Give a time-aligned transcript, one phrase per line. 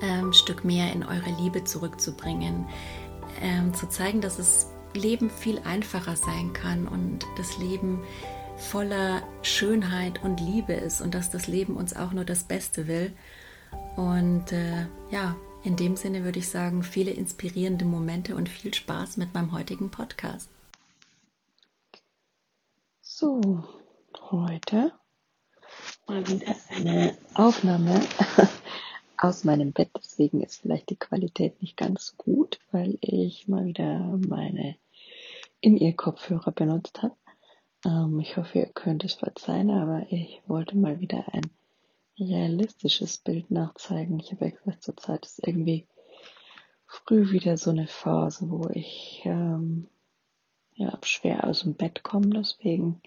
[0.00, 2.66] ähm, Stück mehr in eure Liebe zurückzubringen,
[3.40, 8.02] ähm, zu zeigen, dass das Leben viel einfacher sein kann und das Leben
[8.56, 13.12] voller Schönheit und Liebe ist und dass das Leben uns auch nur das Beste will.
[13.96, 19.16] Und äh, ja, in dem Sinne würde ich sagen, viele inspirierende Momente und viel Spaß
[19.16, 20.48] mit meinem heutigen Podcast.
[23.00, 23.64] So,
[24.30, 24.92] heute
[26.06, 28.00] mal wieder eine Aufnahme
[29.24, 29.90] aus meinem Bett.
[29.96, 34.76] Deswegen ist vielleicht die Qualität nicht ganz so gut, weil ich mal wieder meine
[35.60, 37.16] In-Ear-Kopfhörer benutzt habe.
[37.86, 41.50] Ähm, ich hoffe, ihr könnt es verzeihen, aber ich wollte mal wieder ein
[42.18, 44.20] realistisches Bild nachzeigen.
[44.20, 45.86] Ich habe ja gesagt, zurzeit ist irgendwie
[46.86, 49.88] früh wieder so eine Phase, wo ich ähm,
[50.74, 52.28] ja, schwer aus dem Bett komme.
[52.28, 53.00] Deswegen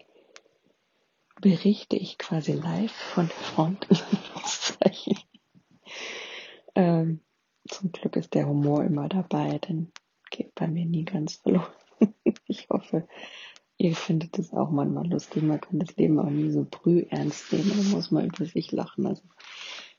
[1.40, 3.88] berichte ich quasi live von der Front.
[6.78, 7.22] Ähm,
[7.68, 9.92] zum Glück ist der Humor immer dabei, denn
[10.30, 11.74] geht bei mir nie ganz verloren.
[12.46, 13.08] ich hoffe,
[13.78, 15.42] ihr findet es auch manchmal lustig.
[15.42, 17.72] Man kann das Leben auch nie so brüh ernst nehmen.
[17.76, 19.08] Da muss man über sich lachen.
[19.08, 19.24] Also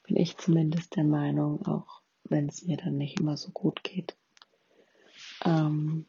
[0.05, 4.17] bin ich zumindest der Meinung, auch wenn es mir dann nicht immer so gut geht.
[5.45, 6.07] Ähm,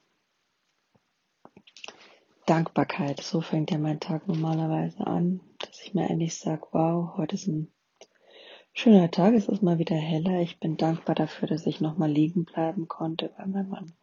[2.45, 7.33] Dankbarkeit, so fängt ja mein Tag normalerweise an, dass ich mir eigentlich sage, wow, heute
[7.33, 7.71] ist ein
[8.73, 10.41] Schöner Tag, es ist mal wieder heller.
[10.41, 13.93] Ich bin dankbar dafür, dass ich nochmal liegen bleiben konnte, weil mein Mann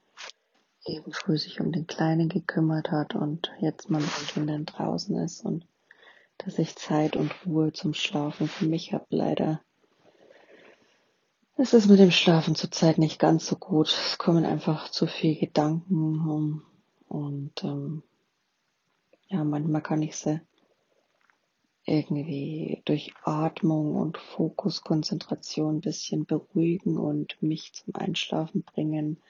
[0.84, 5.16] eben früh sich um den Kleinen gekümmert hat und jetzt mal mit den Kindern draußen
[5.18, 5.66] ist und
[6.38, 9.06] dass ich Zeit und Ruhe zum Schlafen für mich habe.
[9.08, 9.60] Leider
[11.58, 13.88] es ist mit dem Schlafen zurzeit nicht ganz so gut.
[13.88, 16.62] Es kommen einfach zu viele Gedanken um,
[17.08, 18.02] und ähm,
[19.28, 20.42] ja, manchmal kann ich sie
[21.86, 29.22] irgendwie durch Atmung und Fokus, Konzentration ein bisschen beruhigen und mich zum Einschlafen bringen.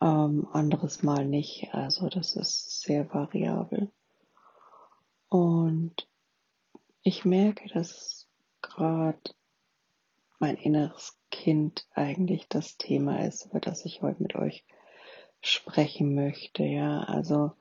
[0.00, 1.74] Ähm, anderes Mal nicht.
[1.74, 3.90] Also das ist sehr variabel.
[5.28, 6.08] Und
[7.02, 8.28] ich merke, dass
[8.60, 9.18] gerade
[10.38, 14.64] mein inneres Kind eigentlich das Thema ist, über das ich heute mit euch
[15.40, 16.62] sprechen möchte.
[16.62, 17.52] Ja, also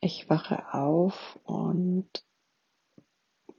[0.00, 2.24] ich wache auf und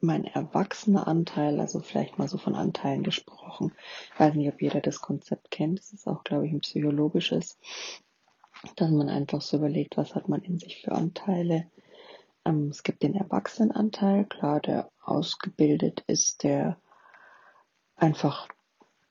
[0.04, 3.74] mein erwachsener Anteil, also vielleicht mal so von Anteilen gesprochen.
[4.14, 5.80] Ich weiß nicht, ob jeder das Konzept kennt.
[5.80, 7.58] Das ist auch, glaube ich, ein psychologisches,
[8.76, 11.70] dass man einfach so überlegt, was hat man in sich für Anteile.
[12.46, 16.78] Ähm, es gibt den Erwachsenenanteil, klar, der ausgebildet ist, der
[17.96, 18.48] einfach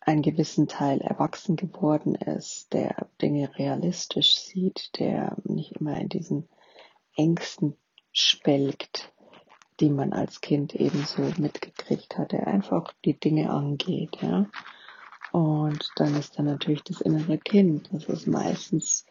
[0.00, 6.48] einen gewissen Teil erwachsen geworden ist, der Dinge realistisch sieht, der nicht immer in diesen
[7.14, 7.76] Ängsten
[8.12, 9.12] spelkt,
[9.80, 14.46] die man als Kind ebenso mitgekriegt hat, der einfach die Dinge angeht, ja.
[15.30, 17.90] Und dann ist da natürlich das innere Kind.
[17.92, 19.04] Das ist meistens,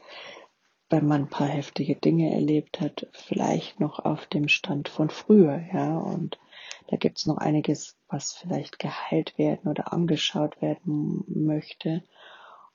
[0.89, 5.61] wenn man ein paar heftige Dinge erlebt hat, vielleicht noch auf dem Stand von früher,
[5.73, 5.97] ja.
[5.97, 6.39] Und
[6.87, 12.03] da gibt's noch einiges, was vielleicht geheilt werden oder angeschaut werden möchte.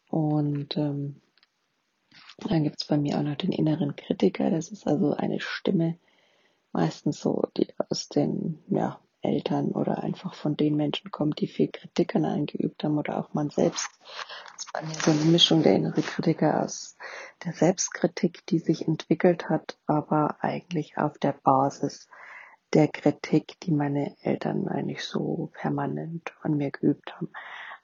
[0.08, 1.20] Und ähm,
[2.38, 4.50] dann gibt's bei mir auch noch den inneren Kritiker.
[4.50, 5.98] Das ist also eine Stimme,
[6.72, 11.68] meistens so, die aus den ja, Eltern oder einfach von den Menschen kommt, die viel
[11.68, 13.88] Kritik an einen geübt haben oder auch man selbst.
[14.54, 16.96] Das ist bei mir so eine Mischung der innere Kritiker aus
[17.44, 22.08] der Selbstkritik, die sich entwickelt hat, aber eigentlich auf der Basis
[22.72, 27.30] der Kritik, die meine Eltern eigentlich so permanent an mir geübt haben.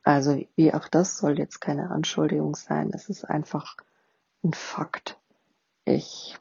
[0.02, 3.76] Also wie auch das soll jetzt keine Anschuldigung sein, es ist einfach
[4.42, 5.18] ein Fakt.
[5.84, 6.38] Ich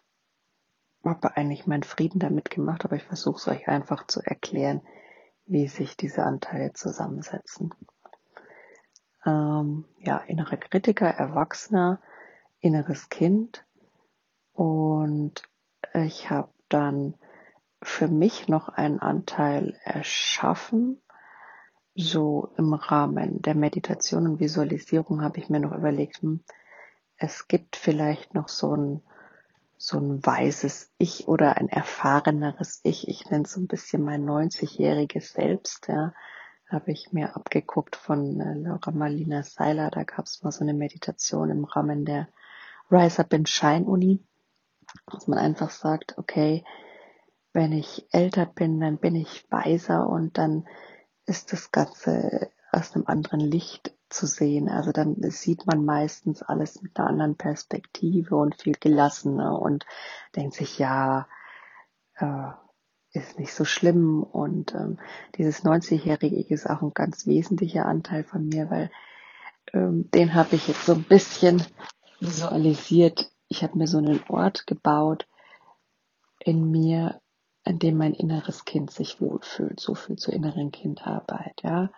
[1.09, 4.81] habe eigentlich meinen Frieden damit gemacht, aber ich versuche es euch einfach zu erklären,
[5.45, 7.74] wie sich diese Anteile zusammensetzen.
[9.25, 12.00] Ähm, ja, innere Kritiker, Erwachsener,
[12.59, 13.65] inneres Kind
[14.54, 15.44] und
[15.94, 17.15] ich habe dann
[17.81, 21.01] für mich noch einen Anteil erschaffen.
[21.95, 26.44] So im Rahmen der Meditation und Visualisierung habe ich mir noch überlegt, hm,
[27.18, 29.01] es gibt vielleicht noch so ein,
[29.77, 33.07] so ein weises Ich oder ein erfahreneres Ich.
[33.07, 36.13] Ich nenne es so ein bisschen mein 90-jähriges Selbst, ja.
[36.69, 39.89] Habe ich mir abgeguckt von äh, Laura Marlina Seiler.
[39.89, 42.27] Da gab es mal so eine Meditation im Rahmen der
[42.91, 44.19] Rise Up in Shine Uni,
[45.06, 46.65] dass man einfach sagt, okay,
[47.53, 50.68] wenn ich älter bin, dann bin ich weiser und dann
[51.25, 54.69] ist das Ganze aus einem anderen Licht zu sehen.
[54.69, 59.86] Also dann sieht man meistens alles mit einer anderen Perspektive und viel gelassener und
[60.36, 61.27] denkt sich, ja,
[62.15, 62.51] äh,
[63.13, 64.24] ist nicht so schlimm.
[64.24, 65.00] Und ähm,
[65.38, 68.92] dieses 90-jährige ist auch ein ganz wesentlicher Anteil von mir, weil
[69.74, 71.63] ähm, den habe ich jetzt so ein bisschen
[72.19, 73.31] visualisiert.
[73.48, 75.27] Ich habe mir so einen Ort gebaut
[76.39, 77.21] in mir,
[77.63, 79.80] an dem mein inneres Kind sich wohlfühlt.
[79.80, 81.89] So viel zur inneren Kindarbeit, ja.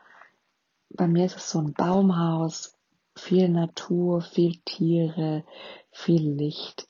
[0.89, 2.75] Bei mir ist es so ein Baumhaus,
[3.15, 5.43] viel Natur, viel Tiere,
[5.91, 6.87] viel Licht.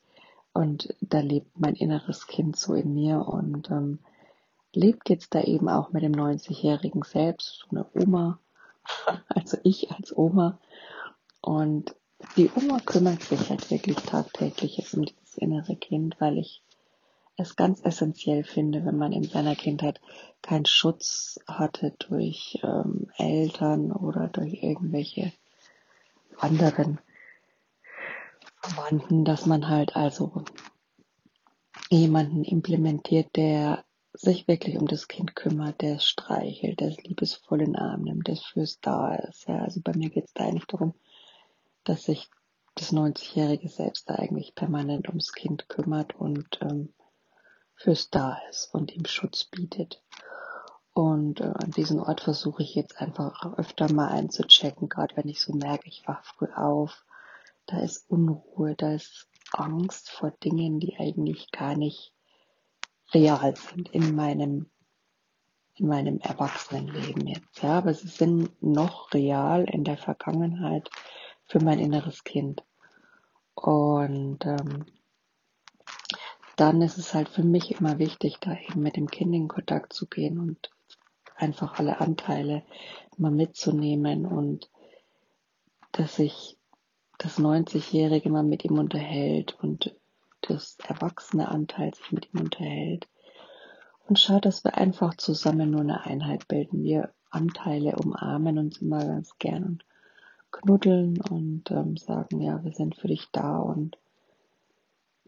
[0.53, 3.99] Und da lebt mein inneres Kind so in mir und ähm,
[4.73, 8.39] lebt jetzt da eben auch mit dem 90-jährigen selbst, so eine Oma,
[9.27, 10.59] also ich als Oma.
[11.41, 11.95] Und
[12.35, 16.61] die Oma kümmert sich halt wirklich tagtäglich jetzt um dieses innere Kind, weil ich
[17.39, 19.99] es ganz essentiell finde, wenn man in seiner Kindheit
[20.41, 25.31] keinen Schutz hatte durch ähm, Eltern oder durch irgendwelche
[26.37, 26.99] anderen
[28.61, 30.43] Verwandten, dass man halt also
[31.89, 33.83] jemanden implementiert, der
[34.13, 38.01] sich wirklich um das Kind kümmert, der es streichelt, der es liebevoll in den Arm
[38.01, 39.47] nimmt, der fürs da ist.
[39.47, 40.93] Ja, also bei mir geht es da eigentlich darum,
[41.83, 42.29] dass sich
[42.75, 46.93] das 90-jährige Selbst da eigentlich permanent ums Kind kümmert und ähm,
[47.79, 50.01] fürs Da ist und ihm Schutz bietet.
[50.93, 55.41] Und äh, an diesen Ort versuche ich jetzt einfach öfter mal einzuchecken, gerade wenn ich
[55.41, 57.05] so merke, ich wach früh auf,
[57.67, 62.13] da ist Unruhe, da ist Angst vor Dingen, die eigentlich gar nicht
[63.13, 64.69] real sind in meinem
[65.75, 70.89] in meinem Erwachsenenleben jetzt, ja, aber sie sind noch real in der Vergangenheit
[71.45, 72.65] für mein inneres Kind.
[73.53, 74.85] Und ähm,
[76.59, 79.93] dann ist es halt für mich immer wichtig, da eben mit dem Kind in Kontakt
[79.93, 80.69] zu gehen und
[81.37, 82.63] einfach alle Anteile
[83.17, 84.69] mal mitzunehmen und
[85.93, 86.57] dass sich
[87.17, 89.95] das 90-Jährige mal mit ihm unterhält und
[90.41, 93.07] das erwachsene Anteil sich mit ihm unterhält
[94.07, 96.83] und schaut, dass wir einfach zusammen nur eine Einheit bilden.
[96.83, 99.85] Wir Anteile umarmen uns immer ganz gern und
[100.51, 103.97] knuddeln und ähm, sagen, ja, wir sind für dich da und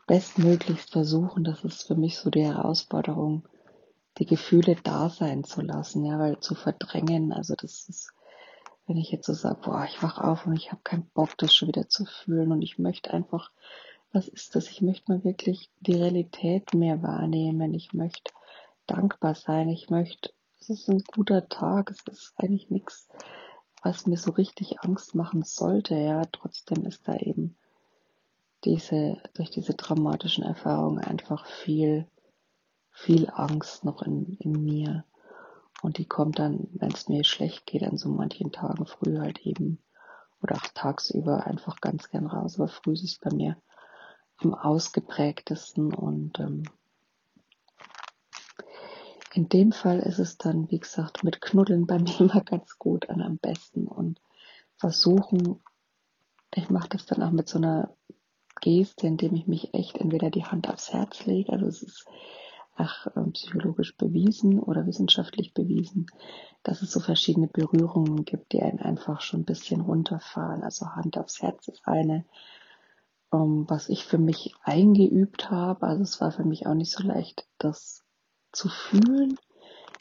[0.07, 3.47] bestmöglichst versuchen, das ist für mich so die Herausforderung,
[4.17, 8.11] die Gefühle da sein zu lassen, ja, weil zu verdrängen, also das ist,
[8.87, 11.53] wenn ich jetzt so sage, boah, ich wach auf und ich habe keinen Bock, das
[11.53, 13.51] schon wieder zu fühlen und ich möchte einfach,
[14.11, 14.69] was ist das?
[14.69, 18.33] Ich möchte mal wirklich die Realität mehr wahrnehmen, ich möchte
[18.85, 23.07] dankbar sein, ich möchte, es ist ein guter Tag, es ist eigentlich nichts,
[23.81, 27.55] was mir so richtig Angst machen sollte, ja, trotzdem ist da eben
[28.63, 32.07] diese, durch diese traumatischen Erfahrungen einfach viel,
[32.91, 35.05] viel Angst noch in, in mir.
[35.81, 39.39] Und die kommt dann, wenn es mir schlecht geht, an so manchen Tagen früh halt
[39.45, 39.79] eben
[40.41, 42.59] oder auch tagsüber einfach ganz gern raus.
[42.59, 43.57] Aber früh ist es bei mir
[44.37, 46.63] am ausgeprägtesten und ähm,
[49.33, 53.09] in dem Fall ist es dann, wie gesagt, mit Knuddeln bei mir immer ganz gut
[53.09, 54.19] an am besten und
[54.77, 55.61] versuchen,
[56.53, 57.95] ich mache das dann auch mit so einer
[58.61, 62.05] Geste, indem ich mich echt entweder die Hand aufs Herz lege, also es ist
[62.75, 66.07] ach, ähm, psychologisch bewiesen oder wissenschaftlich bewiesen,
[66.63, 70.63] dass es so verschiedene Berührungen gibt, die einen einfach schon ein bisschen runterfahren.
[70.63, 72.25] Also Hand aufs Herz ist eine,
[73.33, 75.85] ähm, was ich für mich eingeübt habe.
[75.87, 78.03] Also es war für mich auch nicht so leicht, das
[78.51, 79.37] zu fühlen,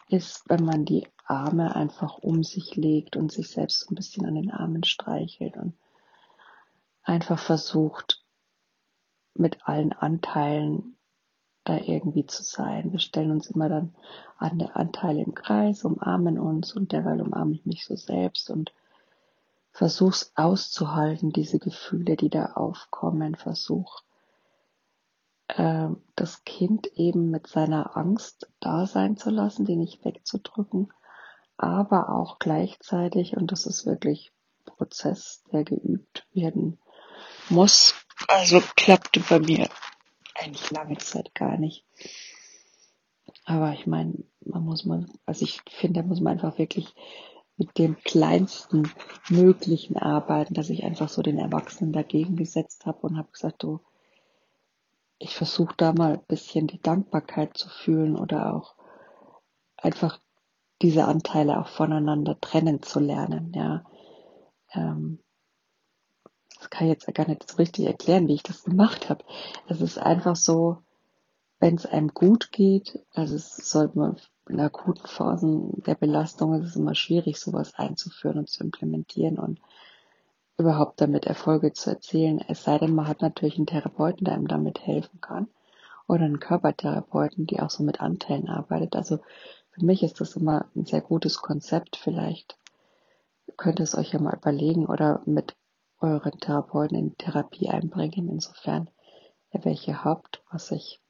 [0.08, 4.26] ist, wenn man die Arme einfach um sich legt und sich selbst so ein bisschen
[4.26, 5.74] an den Armen streichelt und
[7.04, 8.19] einfach versucht,
[9.40, 10.97] mit allen Anteilen
[11.64, 12.92] da irgendwie zu sein.
[12.92, 13.94] Wir stellen uns immer dann
[14.38, 18.73] an der Anteile im Kreis, umarmen uns und derweil umarme ich mich so selbst und
[19.73, 24.02] versuch's auszuhalten, diese Gefühle, die da aufkommen, versuch
[25.49, 30.92] äh, das Kind eben mit seiner Angst da sein zu lassen, die nicht wegzudrücken,
[31.56, 34.32] aber auch gleichzeitig, und das ist wirklich
[34.64, 36.78] Prozess, der geübt werden
[37.49, 37.94] muss,
[38.28, 39.68] Also klappte bei mir
[40.34, 41.84] eigentlich lange Zeit gar nicht.
[43.44, 46.94] Aber ich meine, man muss mal, also ich finde, da muss man einfach wirklich
[47.56, 48.90] mit dem kleinsten
[49.28, 53.80] Möglichen arbeiten, dass ich einfach so den Erwachsenen dagegen gesetzt habe und habe gesagt, du,
[55.18, 58.74] ich versuche da mal ein bisschen die Dankbarkeit zu fühlen oder auch
[59.76, 60.20] einfach
[60.80, 63.84] diese Anteile auch voneinander trennen zu lernen, ja.
[64.72, 65.18] Ähm,
[66.60, 69.24] das kann ich jetzt gar nicht so richtig erklären, wie ich das gemacht habe.
[69.66, 70.78] Es ist einfach so,
[71.58, 74.16] wenn es einem gut geht, also es sollte man
[74.48, 79.60] in akuten Phasen der Belastung ist es immer schwierig, sowas einzuführen und zu implementieren und
[80.58, 82.44] überhaupt damit Erfolge zu erzielen.
[82.46, 85.48] Es sei denn, man hat natürlich einen Therapeuten, der einem damit helfen kann.
[86.08, 88.96] Oder einen Körpertherapeuten, die auch so mit Anteilen arbeitet.
[88.96, 89.20] Also
[89.70, 91.96] für mich ist das immer ein sehr gutes Konzept.
[91.96, 92.58] Vielleicht
[93.56, 95.54] könnt ihr es euch ja mal überlegen oder mit
[96.00, 98.88] euren Therapeuten in Therapie einbringen, insofern
[99.52, 101.00] ihr welche habt, was ich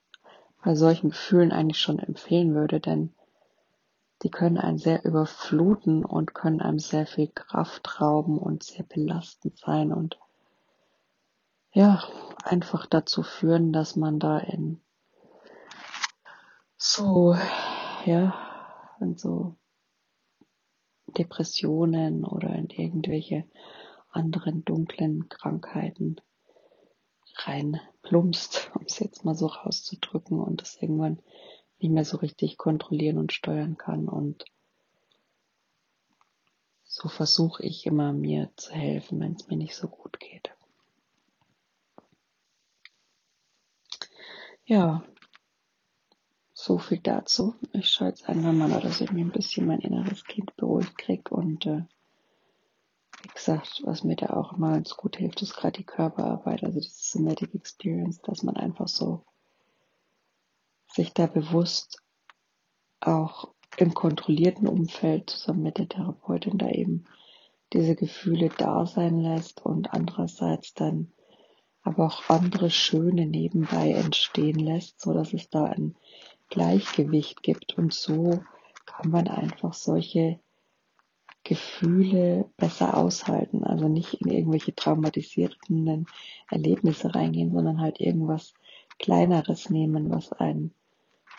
[0.62, 3.14] bei solchen Gefühlen eigentlich schon empfehlen würde, denn
[4.22, 9.58] die können einen sehr überfluten und können einem sehr viel Kraft rauben und sehr belastend
[9.58, 10.18] sein und
[11.72, 12.02] ja,
[12.42, 14.80] einfach dazu führen, dass man da in
[16.76, 17.36] so,
[18.04, 18.34] ja,
[19.00, 19.54] in so
[21.06, 23.44] Depressionen oder in irgendwelche
[24.10, 26.20] anderen dunklen Krankheiten
[27.36, 31.20] rein plumpst, um es jetzt mal so rauszudrücken und das irgendwann
[31.78, 34.08] nicht mehr so richtig kontrollieren und steuern kann.
[34.08, 34.44] Und
[36.84, 40.50] so versuche ich immer mir zu helfen, wenn es mir nicht so gut geht.
[44.66, 45.02] Ja,
[46.52, 47.54] so viel dazu.
[47.72, 51.34] Ich schaue jetzt einfach mal, dass ich mir ein bisschen mein inneres Kind beruhigt kriege
[51.34, 51.82] und äh,
[53.22, 56.80] wie gesagt, was mir da auch immer ganz gut hilft, ist gerade die Körperarbeit, also
[56.80, 59.24] diese Somatic Experience, dass man einfach so
[60.92, 62.02] sich da bewusst
[63.00, 67.04] auch im kontrollierten Umfeld zusammen mit der Therapeutin da eben
[67.72, 71.12] diese Gefühle da sein lässt und andererseits dann
[71.82, 75.96] aber auch andere schöne nebenbei entstehen lässt, so dass es da ein
[76.48, 77.78] Gleichgewicht gibt.
[77.78, 78.42] Und so
[78.84, 80.40] kann man einfach solche
[81.44, 86.06] Gefühle besser aushalten, also nicht in irgendwelche traumatisierten
[86.50, 88.54] Erlebnisse reingehen, sondern halt irgendwas
[88.98, 90.74] Kleineres nehmen, was einen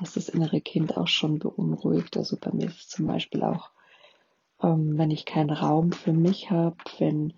[0.02, 2.18] was das innere Kind auch schon beunruhigt.
[2.18, 3.70] Also bei mir ist es zum Beispiel auch,
[4.62, 7.34] ähm, wenn ich keinen Raum für mich habe, wenn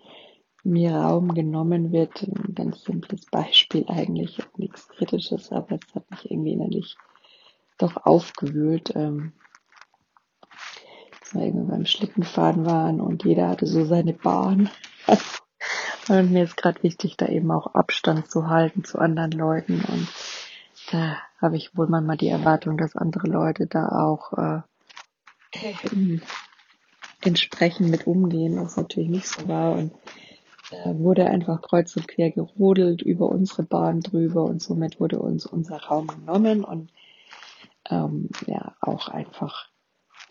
[0.64, 6.30] mir Raum genommen wird, ein ganz simples Beispiel eigentlich, nichts Kritisches, aber es hat mich
[6.30, 6.96] irgendwie innerlich
[7.76, 8.92] doch aufgewühlt.
[8.96, 9.34] Ähm,
[11.24, 14.70] dass wir beim Schlittenfahren waren und jeder hatte so seine Bahn.
[16.08, 20.08] und mir ist gerade wichtig, da eben auch Abstand zu halten zu anderen Leuten und
[20.90, 24.62] da habe ich wohl manchmal die Erwartung, dass andere Leute da auch äh,
[27.22, 29.72] entsprechend mit umgehen, was natürlich nicht so war.
[29.72, 29.92] Und
[30.70, 35.46] da wurde einfach kreuz und quer gerodelt über unsere Bahn drüber und somit wurde uns
[35.46, 36.90] unser Raum genommen und
[37.90, 39.68] ähm, ja auch einfach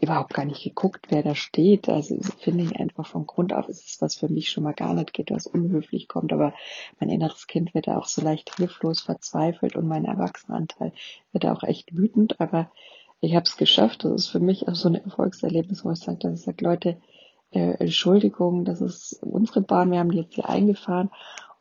[0.03, 1.89] überhaupt gar nicht geguckt, wer da steht.
[1.89, 4.93] Also finde ich einfach von Grund auf ist es was für mich schon mal gar
[4.93, 6.33] nicht geht, was unhöflich kommt.
[6.33, 6.53] Aber
[6.99, 10.93] mein inneres Kind wird da auch so leicht hilflos, verzweifelt und mein Erwachsenenanteil
[11.31, 12.39] wird da auch echt wütend.
[12.39, 12.71] Aber
[13.21, 14.03] ich habe es geschafft.
[14.03, 16.97] Das ist für mich auch so ein Erfolgserlebnis, wo ich sage, dass ich sage, Leute,
[17.51, 21.09] äh, Entschuldigung, das ist unsere Bahn, wir haben die jetzt hier eingefahren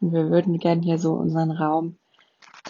[0.01, 1.97] und wir würden gern hier so unseren Raum,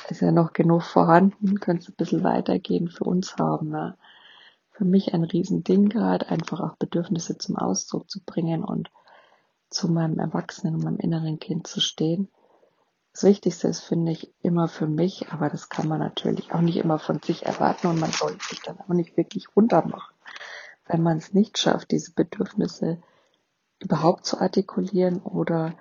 [0.08, 3.72] ist ja noch genug vorhanden, könntest ein bisschen weitergehen für uns haben.
[3.72, 3.94] Ja
[4.82, 8.90] für mich ein Riesending gerade, einfach auch Bedürfnisse zum Ausdruck zu bringen und
[9.70, 12.28] zu meinem Erwachsenen und meinem inneren Kind zu stehen.
[13.12, 16.78] Das Wichtigste ist, finde ich, immer für mich, aber das kann man natürlich auch nicht
[16.78, 20.16] immer von sich erwarten und man sollte sich dann auch nicht wirklich runtermachen.
[20.88, 23.00] Wenn man es nicht schafft, diese Bedürfnisse
[23.78, 25.74] überhaupt zu artikulieren oder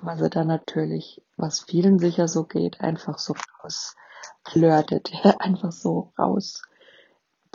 [0.00, 6.62] man sie dann natürlich, was vielen sicher so geht, einfach so rausflirtet, einfach so raus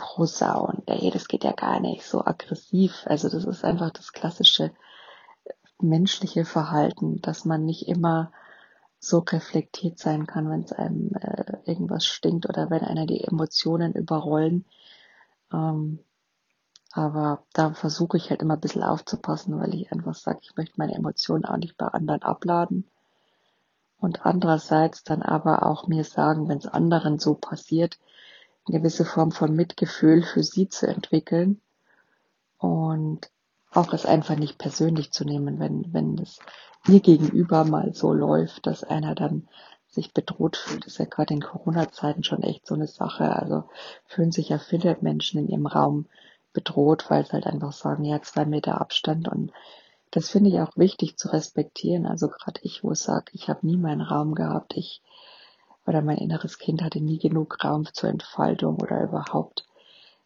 [0.02, 0.82] Posaunen.
[0.86, 2.04] Ey, das geht ja gar nicht.
[2.04, 3.04] So aggressiv.
[3.06, 4.72] Also das ist einfach das klassische
[5.80, 8.32] menschliche Verhalten, dass man nicht immer
[8.98, 13.92] so reflektiert sein kann, wenn es einem äh, irgendwas stinkt oder wenn einer die Emotionen
[13.92, 14.64] überrollen.
[15.52, 16.00] Ähm,
[16.92, 20.74] aber da versuche ich halt immer ein bisschen aufzupassen, weil ich einfach sage, ich möchte
[20.78, 22.88] meine Emotionen auch nicht bei anderen abladen.
[23.98, 27.98] Und andererseits dann aber auch mir sagen, wenn es anderen so passiert,
[28.66, 31.60] eine gewisse Form von Mitgefühl für sie zu entwickeln
[32.58, 33.30] und
[33.72, 36.38] auch es einfach nicht persönlich zu nehmen, wenn, wenn es
[36.86, 39.48] mir gegenüber mal so läuft, dass einer dann
[39.88, 43.36] sich bedroht fühlt, ist ja gerade in Corona-Zeiten schon echt so eine Sache.
[43.36, 43.64] Also
[44.06, 46.06] fühlen sich ja viele Menschen in ihrem Raum
[46.52, 49.52] bedroht, weil sie halt einfach sagen, ja, zwei Meter Abstand und
[50.10, 52.06] das finde ich auch wichtig zu respektieren.
[52.06, 55.02] Also gerade ich, wo ich sage, ich habe nie meinen Raum gehabt, ich
[55.86, 59.66] oder mein inneres Kind hatte nie genug Raum zur Entfaltung oder überhaupt,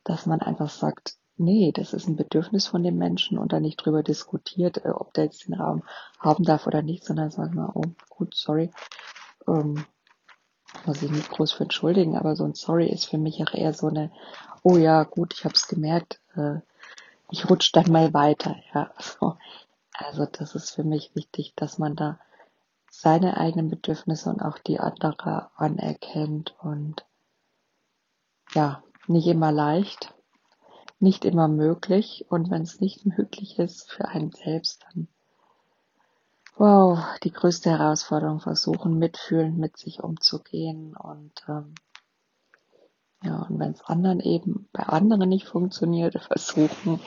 [0.05, 3.77] dass man einfach sagt, nee, das ist ein Bedürfnis von dem Menschen und da nicht
[3.77, 5.83] drüber diskutiert, äh, ob der jetzt den Raum
[6.19, 8.71] haben darf oder nicht, sondern sagt man, oh gut, sorry,
[9.47, 9.85] ähm,
[10.85, 13.73] muss ich nicht groß für entschuldigen, aber so ein Sorry ist für mich auch eher
[13.73, 14.11] so eine,
[14.63, 16.57] oh ja, gut, ich habe es gemerkt, äh,
[17.31, 18.91] ich rutsch dann mal weiter, ja.
[19.01, 19.37] So.
[19.99, 22.19] Also das ist für mich wichtig, dass man da
[23.01, 27.05] seine eigenen Bedürfnisse und auch die anderer anerkennt und
[28.55, 30.15] ja, nicht immer leicht,
[30.99, 35.09] nicht immer möglich und wenn es nicht möglich ist für einen selbst, dann
[36.57, 41.75] wow, die größte Herausforderung versuchen, mitfühlend mit sich umzugehen und ähm,
[43.23, 47.01] ja, und wenn es anderen eben bei anderen nicht funktioniert, versuchen,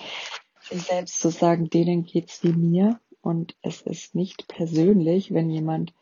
[0.62, 5.93] sich selbst zu sagen, denen geht's wie mir und es ist nicht persönlich, wenn jemand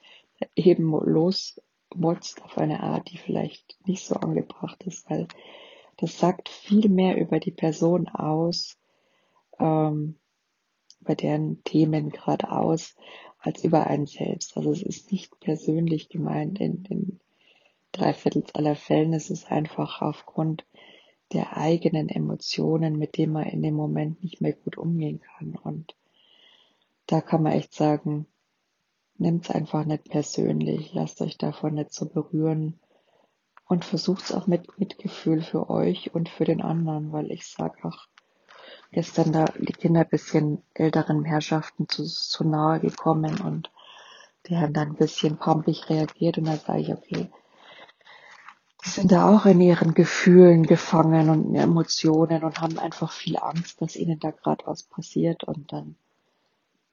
[0.55, 5.27] eben losmotzt auf eine Art, die vielleicht nicht so angebracht ist, weil
[5.97, 8.77] das sagt viel mehr über die Person aus,
[9.59, 10.19] ähm,
[11.01, 12.95] über deren Themen gerade aus,
[13.39, 14.57] als über einen selbst.
[14.57, 16.59] Also es ist nicht persönlich gemeint.
[16.59, 17.19] In, in
[17.91, 20.65] drei Viertels aller Fällen ist es einfach aufgrund
[21.33, 25.55] der eigenen Emotionen, mit denen man in dem Moment nicht mehr gut umgehen kann.
[25.55, 25.95] Und
[27.07, 28.27] da kann man echt sagen,
[29.17, 32.79] nimmt's einfach nicht persönlich, lasst euch davon nicht so berühren
[33.65, 38.07] und versucht's auch mit Mitgefühl für euch und für den anderen, weil ich sag auch,
[38.91, 43.71] gestern da die Kinder bisschen älteren Herrschaften zu, zu nahe gekommen und
[44.47, 47.29] die haben dann ein bisschen pampig reagiert und da sage ich, okay,
[48.85, 53.37] die sind da auch in ihren Gefühlen gefangen und in Emotionen und haben einfach viel
[53.37, 55.95] Angst, dass ihnen da gerade was passiert und dann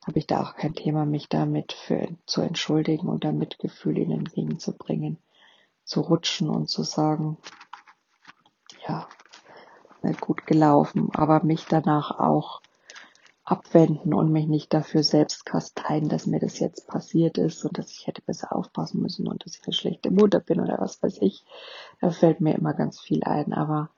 [0.06, 4.20] habe ich da auch kein Thema, mich damit für, zu entschuldigen und dann Mitgefühl ihnen
[4.20, 5.18] entgegenzubringen,
[5.84, 7.38] zu rutschen und zu sagen,
[8.86, 9.08] ja,
[10.20, 12.60] gut gelaufen, aber mich danach auch
[13.44, 17.90] abwenden und mich nicht dafür selbst kasteien, dass mir das jetzt passiert ist und dass
[17.90, 21.18] ich hätte besser aufpassen müssen und dass ich eine schlechte Mutter bin oder was weiß
[21.20, 21.44] ich.
[22.00, 23.90] Da fällt mir immer ganz viel ein, aber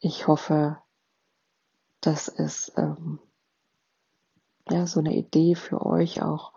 [0.00, 0.78] ich hoffe,
[2.00, 3.18] dass es ähm,
[4.68, 6.52] ja so eine Idee für euch auch,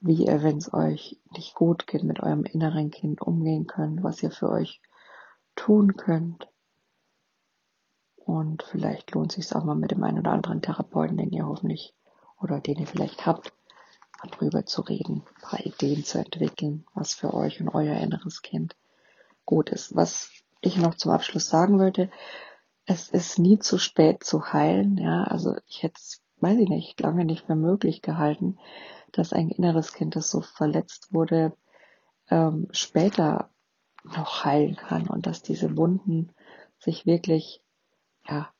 [0.00, 4.22] wie ihr, wenn es euch nicht gut geht, mit eurem inneren Kind umgehen könnt, was
[4.22, 4.80] ihr für euch
[5.56, 6.48] tun könnt.
[8.16, 11.94] Und vielleicht lohnt sich auch mal mit dem einen oder anderen Therapeuten, den ihr hoffentlich
[12.40, 13.52] oder den ihr vielleicht habt,
[14.22, 18.76] darüber zu reden, ein paar Ideen zu entwickeln, was für euch und euer inneres Kind
[19.44, 19.94] gut ist.
[19.94, 22.10] Was ich noch zum Abschluss sagen würde,
[22.86, 24.96] es ist nie zu spät zu heilen.
[24.96, 28.58] Ja, also ich hätte es, weiß ich nicht, lange nicht für möglich gehalten,
[29.12, 31.52] dass ein inneres Kind, das so verletzt wurde,
[32.28, 33.50] ähm, später
[34.04, 36.32] noch heilen kann und dass diese Wunden
[36.78, 37.62] sich wirklich
[38.28, 38.52] ja,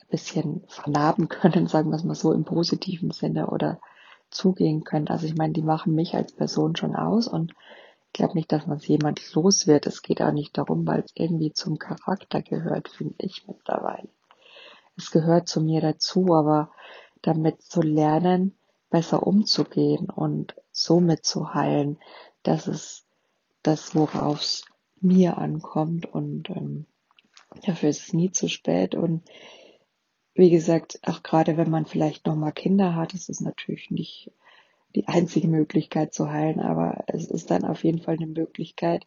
[0.00, 3.80] ein bisschen vernarben können, sagen wir es mal so im positiven Sinne oder
[4.30, 5.08] zugehen können.
[5.08, 7.52] Also ich meine, die machen mich als Person schon aus und
[8.06, 9.86] ich glaube nicht, dass man es jemand los wird.
[9.86, 14.08] Es geht auch nicht darum, weil es irgendwie zum Charakter gehört, finde ich mittlerweile.
[14.96, 16.70] Es gehört zu mir dazu, aber
[17.22, 18.56] damit zu lernen,
[18.90, 21.98] besser umzugehen und somit zu heilen,
[22.42, 23.06] das ist
[23.62, 24.64] das, worauf es
[25.00, 26.86] mir ankommt und ähm,
[27.64, 28.94] Dafür ist es nie zu spät.
[28.94, 29.22] Und
[30.34, 34.30] wie gesagt, auch gerade wenn man vielleicht noch mal Kinder hat, ist es natürlich nicht
[34.94, 39.06] die einzige Möglichkeit zu heilen, aber es ist dann auf jeden Fall eine Möglichkeit,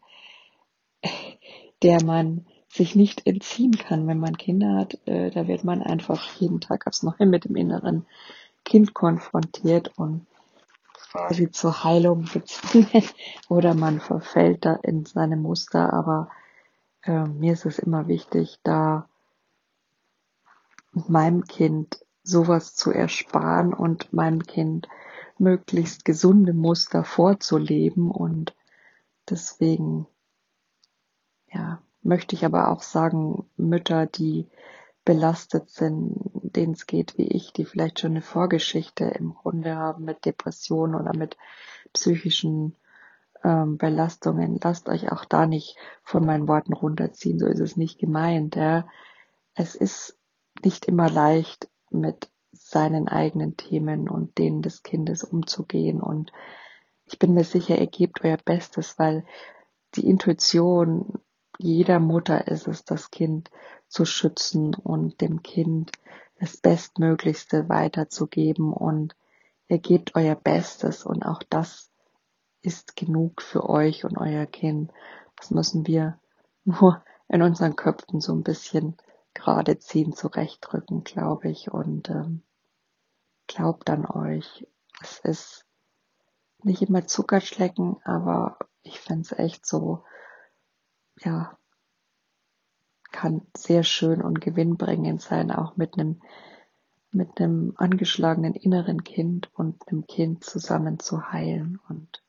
[1.82, 4.97] der man sich nicht entziehen kann, wenn man Kinder hat.
[5.08, 8.05] Äh, da wird man einfach jeden Tag aufs Neue mit dem inneren
[8.63, 10.27] Kind konfrontiert und
[11.12, 13.03] quasi zur Heilung gezwungen.
[13.49, 16.29] Oder man verfällt da in seine Muster, aber
[17.03, 19.10] äh, mir ist es immer wichtig, da
[20.91, 24.88] meinem Kind sowas zu ersparen und meinem Kind
[25.39, 28.12] möglichst gesunde Muster vorzuleben.
[28.12, 28.53] Und
[29.27, 30.05] deswegen
[31.53, 34.47] ja, möchte ich aber auch sagen, Mütter, die
[35.05, 40.05] belastet sind, denen es geht wie ich, die vielleicht schon eine Vorgeschichte im Grunde haben
[40.05, 41.38] mit Depressionen oder mit
[41.93, 42.75] psychischen
[43.43, 47.99] ähm, Belastungen, lasst euch auch da nicht von meinen Worten runterziehen, so ist es nicht
[47.99, 48.55] gemeint.
[48.55, 48.88] Ja.
[49.55, 50.17] Es ist
[50.63, 56.31] nicht immer leicht, mit seinen eigenen Themen und denen des Kindes umzugehen und
[57.05, 59.25] ich bin mir sicher, ihr gebt euer Bestes, weil
[59.95, 61.19] die Intuition
[61.60, 63.52] jeder Mutter ist es, das Kind
[63.88, 65.91] zu schützen und dem Kind
[66.39, 69.15] das Bestmöglichste weiterzugeben und
[69.67, 71.91] ihr gebt euer Bestes und auch das
[72.62, 74.91] ist genug für euch und euer Kind.
[75.36, 76.17] Das müssen wir
[76.63, 78.98] nur in unseren Köpfen so ein bisschen
[79.34, 81.72] gerade ziehen, zurechtrücken, glaube ich.
[81.72, 82.43] Und ähm,
[83.48, 84.65] glaubt an euch.
[85.02, 85.65] Es ist
[86.63, 90.04] nicht immer Zuckerschlecken, aber ich finde es echt so,
[91.23, 91.58] ja,
[93.12, 96.21] kann sehr schön und gewinnbringend sein, auch mit einem
[97.12, 101.79] mit einem angeschlagenen inneren Kind und einem Kind zusammen zu heilen.
[101.89, 102.23] Und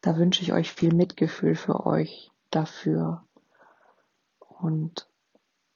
[0.00, 3.24] da wünsche ich euch viel Mitgefühl für euch dafür.
[4.38, 5.08] Und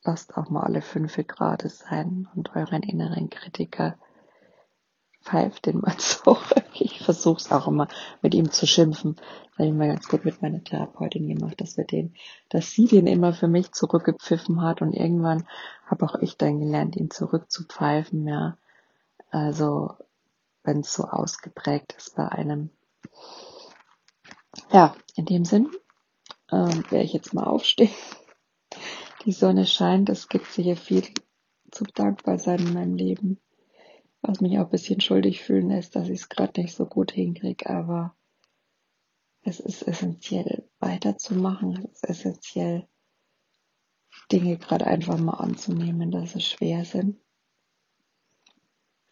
[0.04, 3.98] lasst auch mal alle fünf Grade sein und euren inneren Kritiker
[5.22, 6.64] pfeift den mal zurück.
[6.74, 7.88] Ich versuche es auch immer
[8.22, 9.16] mit ihm zu schimpfen.
[9.16, 12.14] Das habe ich mal ganz gut mit meiner Therapeutin gemacht, dass wir den,
[12.48, 15.46] dass sie den immer für mich zurückgepfiffen hat und irgendwann
[15.86, 18.56] habe auch ich dann gelernt, ihn zurückzupfeifen, ja.
[19.30, 19.94] Also,
[20.64, 22.70] wenn es so ausgeprägt ist bei einem.
[24.72, 25.70] Ja, in dem Sinn
[26.50, 27.90] ähm, werde ich jetzt mal aufstehen.
[29.24, 31.02] Die Sonne scheint, es gibt sicher viel
[31.70, 33.38] zu dankbar sein in meinem Leben
[34.20, 37.12] was mich auch ein bisschen schuldig fühlen lässt, dass ich es gerade nicht so gut
[37.12, 38.16] hinkriege, aber
[39.42, 42.88] es ist essentiell weiterzumachen, es ist essentiell
[44.32, 47.18] Dinge gerade einfach mal anzunehmen, dass es schwer sind,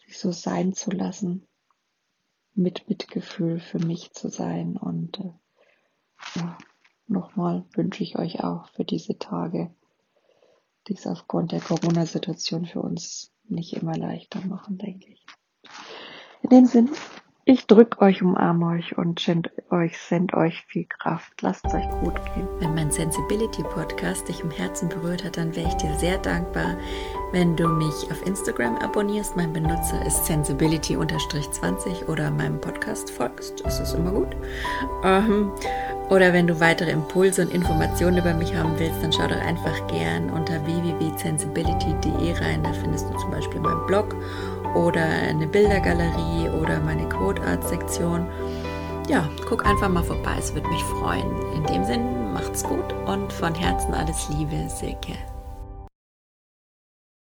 [0.04, 1.46] sich so sein zu lassen,
[2.54, 4.76] mit Mitgefühl für mich zu sein.
[4.76, 5.32] Und äh,
[6.36, 6.58] ja,
[7.06, 9.74] nochmal wünsche ich euch auch für diese Tage,
[10.88, 15.26] die es aufgrund der Corona-Situation für uns nicht immer leichter machen, denke ich.
[16.42, 16.90] In dem Sinn,
[17.48, 21.42] ich drück euch, umarme euch und send euch, send euch viel Kraft.
[21.42, 22.48] Lasst es euch gut gehen.
[22.58, 26.76] Wenn mein Sensibility Podcast dich im Herzen berührt hat, dann wäre ich dir sehr dankbar,
[27.30, 29.36] wenn du mich auf Instagram abonnierst.
[29.36, 33.64] Mein Benutzer ist sensibility-20 oder meinem Podcast folgst.
[33.64, 34.36] Das ist immer gut.
[35.04, 35.52] Ähm,
[36.08, 39.86] oder wenn du weitere Impulse und Informationen über mich haben willst, dann schau doch einfach
[39.88, 42.62] gern unter www.sensibility.de rein.
[42.62, 44.14] Da findest du zum Beispiel meinen Blog
[44.74, 48.26] oder eine Bildergalerie oder meine Code Art Sektion.
[49.08, 51.30] Ja, guck einfach mal vorbei, es würde mich freuen.
[51.54, 55.14] In dem Sinn, macht's gut und von Herzen alles Liebe, Silke.